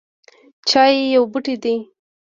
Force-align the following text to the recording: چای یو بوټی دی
چای 0.69 0.93
یو 1.15 1.23
بوټی 1.31 1.55
دی 1.63 1.75